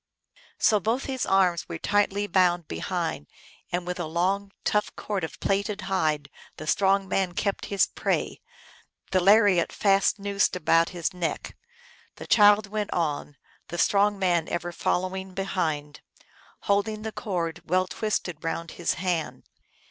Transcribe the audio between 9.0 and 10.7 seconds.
the lariat fast noosed